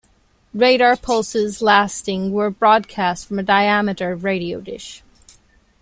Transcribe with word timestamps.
Radar 0.51 0.95
pulses 0.97 1.61
lasting 1.61 2.31
were 2.31 2.49
broadcast 2.49 3.27
from 3.27 3.37
a 3.37 3.43
diameter 3.43 4.15
radio 4.15 4.59
dish. 4.59 5.03